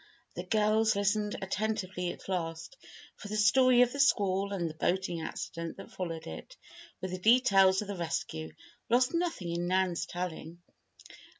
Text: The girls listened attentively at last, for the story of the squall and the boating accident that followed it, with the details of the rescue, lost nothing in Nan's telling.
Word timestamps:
The 0.33 0.41
girls 0.41 0.95
listened 0.95 1.35
attentively 1.43 2.11
at 2.11 2.27
last, 2.27 2.75
for 3.17 3.27
the 3.27 3.37
story 3.37 3.83
of 3.83 3.93
the 3.93 3.99
squall 3.99 4.51
and 4.51 4.67
the 4.67 4.73
boating 4.73 5.21
accident 5.21 5.77
that 5.77 5.91
followed 5.91 6.25
it, 6.25 6.57
with 7.01 7.11
the 7.11 7.19
details 7.19 7.83
of 7.83 7.87
the 7.87 7.95
rescue, 7.95 8.51
lost 8.89 9.13
nothing 9.13 9.51
in 9.51 9.67
Nan's 9.67 10.07
telling. 10.07 10.63